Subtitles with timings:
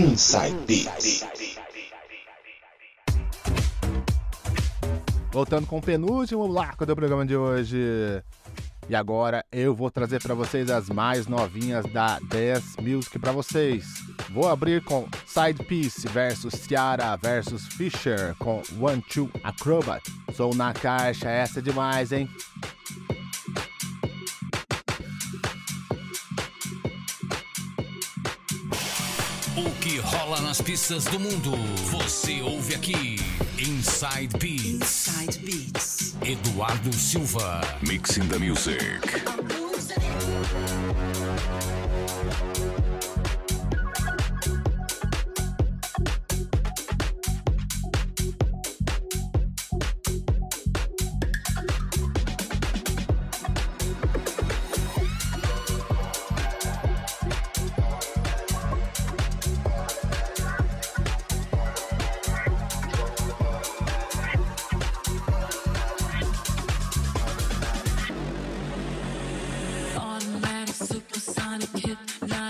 [0.00, 0.88] Inside.
[5.30, 7.76] Voltando com o penúltimo bloco do programa de hoje.
[8.88, 13.84] E agora eu vou trazer para vocês as mais novinhas da 10 Music para vocês.
[14.30, 20.02] Vou abrir com Side Piece versus Tiara versus Fisher com One Two Acrobat.
[20.34, 22.26] Sou na caixa, essa é demais, hein?
[29.56, 31.56] O que rola nas pistas do mundo,
[31.90, 33.16] você ouve aqui.
[33.58, 35.08] Inside Beats.
[35.08, 36.14] Inside Beats.
[36.22, 37.60] Eduardo Silva.
[37.82, 38.78] Mixing the music.
[42.50, 42.89] Supersonic,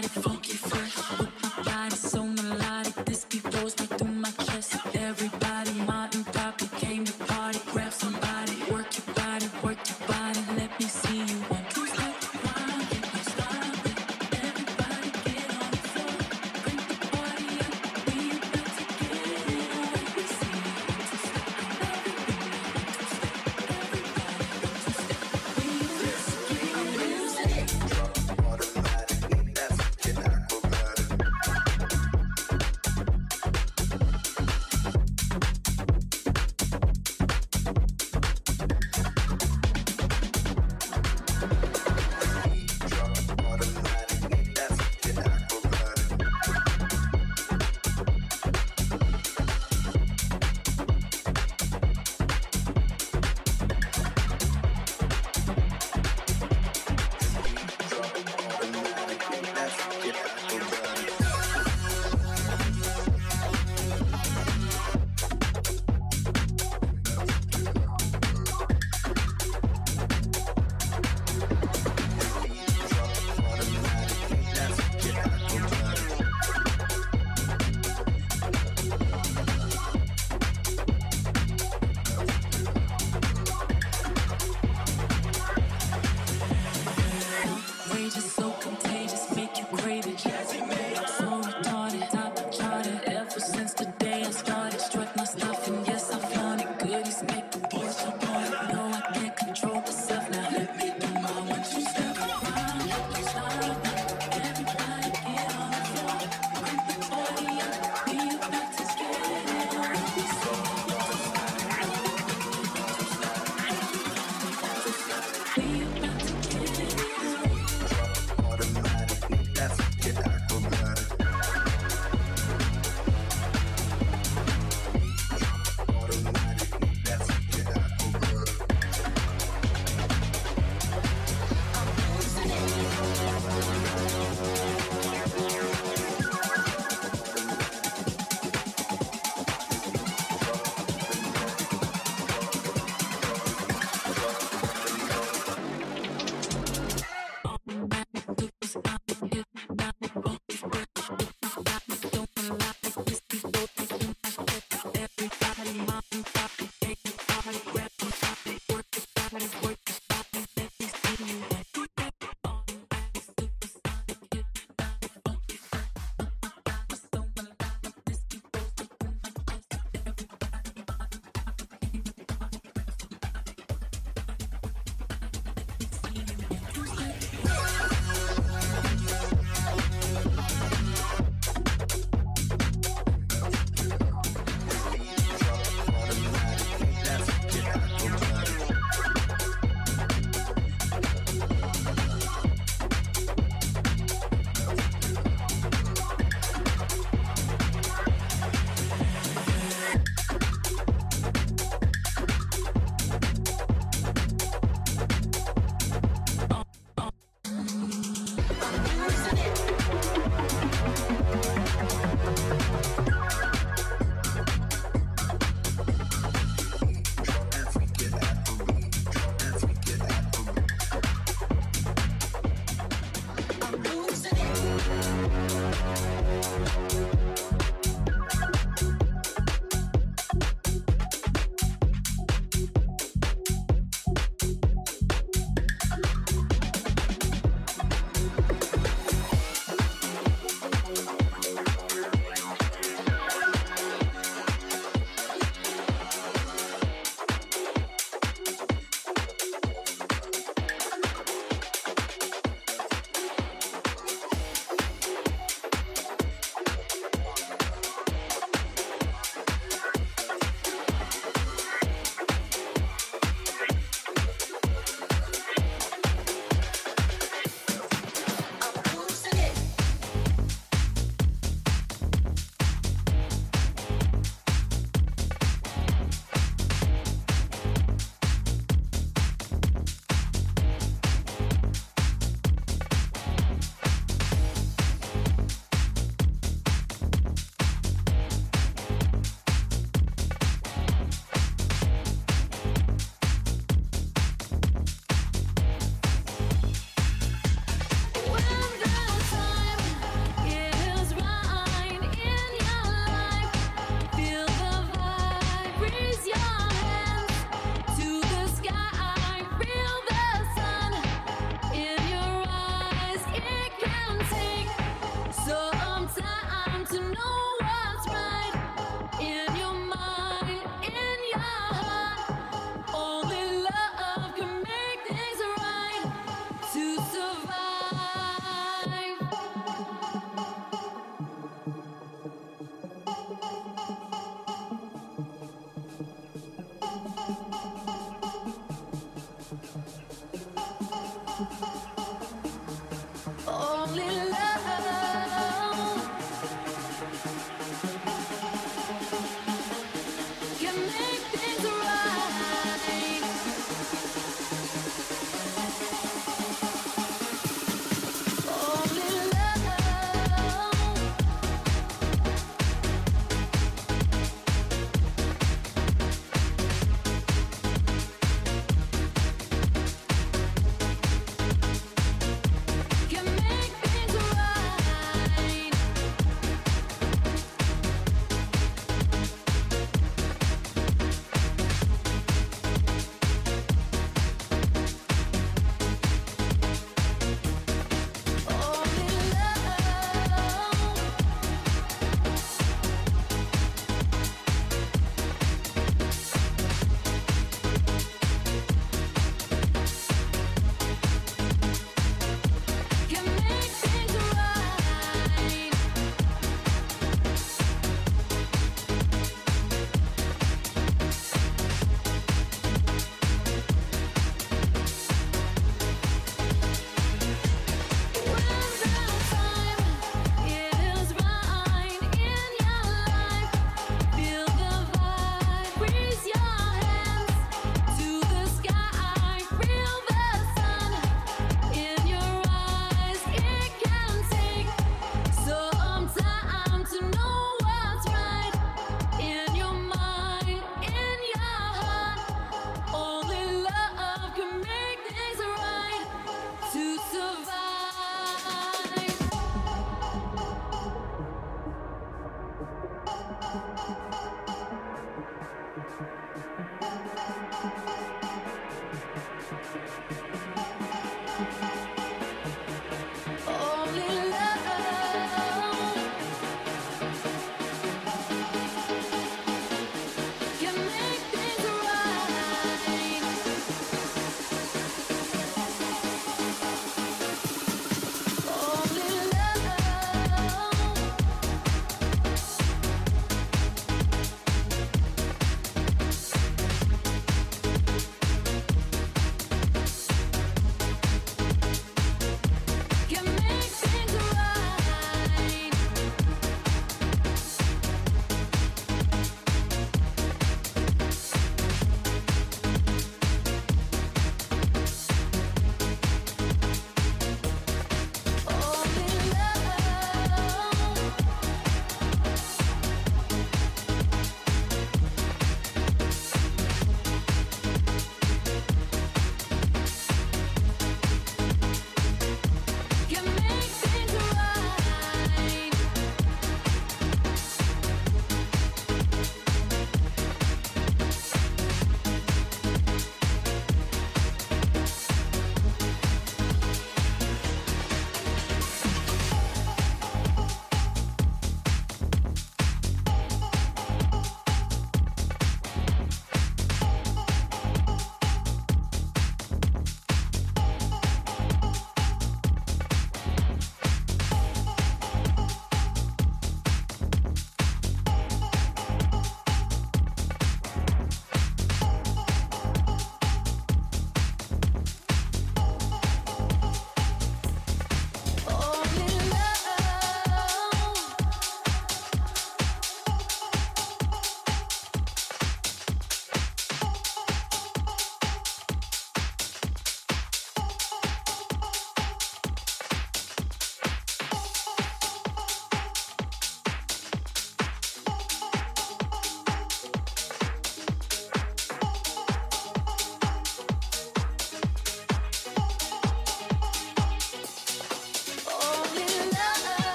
[0.00, 0.37] body for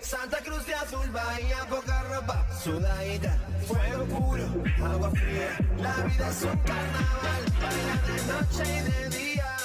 [0.00, 3.36] Santa Cruz de azul, bahía, poca ropa, sudadita.
[3.66, 4.44] Fuego puro,
[4.84, 5.58] agua fría.
[5.78, 9.56] La vida es un carnaval, baila de noche y de día.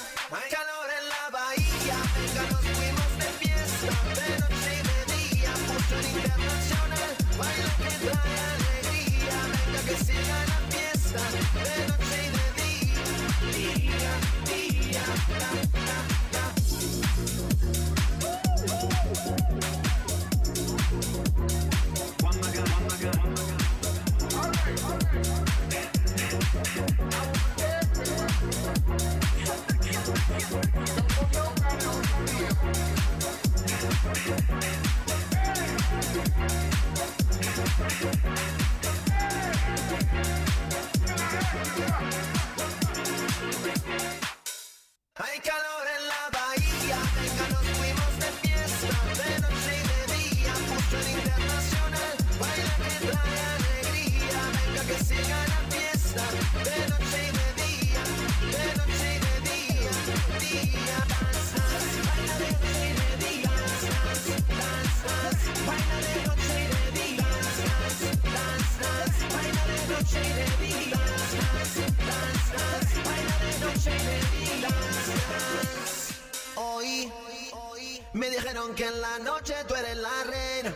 [78.73, 80.73] Que en la noche tú eres la reina,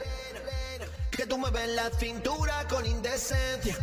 [1.09, 3.77] que tú mueves la cintura con indecencia.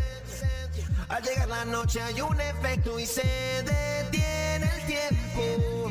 [1.09, 5.91] Al llegar la noche hay un efecto y se detiene el tiempo.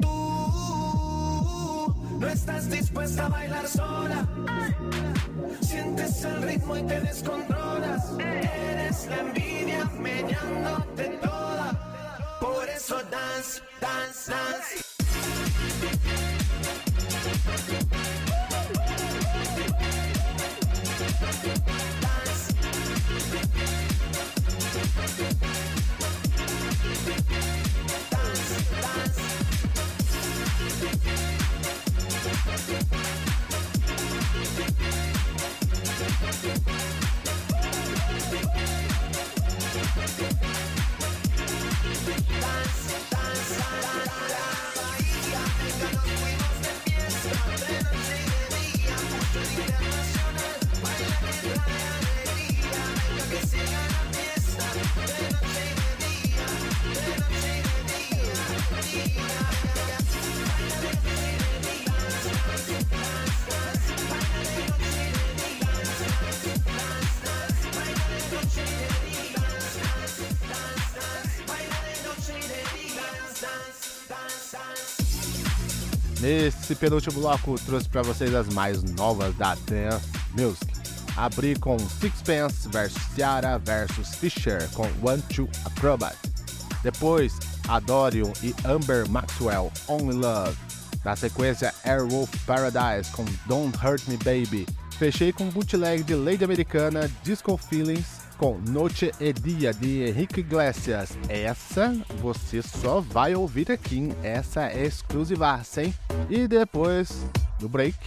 [0.00, 4.26] Tú no estás dispuesta a bailar sola.
[5.60, 8.04] Sientes el ritmo y te descontrolas.
[8.18, 12.38] Eres la envidia meñándote toda.
[12.40, 14.32] Por eso dance, dance.
[14.32, 14.87] Dance.
[76.28, 80.66] Nesse penúltimo bloco, trouxe para vocês as mais novas da Dance Music.
[81.16, 86.14] Abri com Sixpence vs Ciara vs Fisher com One Two Acrobat.
[86.82, 90.54] Depois, Adorium e Amber Maxwell, Only Love.
[91.02, 94.66] Na sequência, Airwolf Paradise com Don't Hurt Me Baby.
[94.98, 101.18] Fechei com bootleg de Lady Americana Disco Feelings com Noche e Dia de Henrique Iglesias.
[101.28, 105.94] Essa você só vai ouvir aqui, essa é exclusivaça, hein?
[106.30, 107.26] E depois
[107.58, 107.98] do break,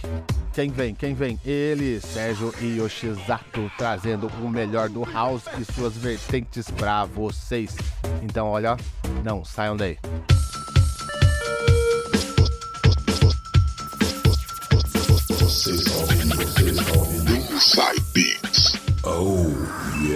[0.52, 0.94] quem vem?
[0.94, 1.38] Quem vem?
[1.44, 7.76] Ele, Sérgio Yoshizato, trazendo o melhor do house e suas vertentes para vocês.
[8.22, 8.76] Então, olha,
[9.22, 9.98] não saiam daí.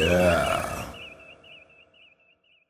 [0.07, 0.46] Yeah.